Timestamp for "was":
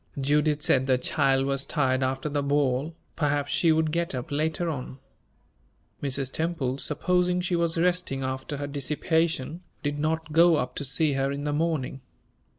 1.45-1.67, 7.55-7.77